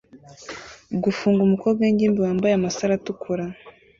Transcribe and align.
Gufunga 1.03 1.39
umukobwa 1.43 1.79
wingimbi 1.83 2.19
wambaye 2.25 2.53
amasaro 2.55 2.91
atukura 2.95 3.45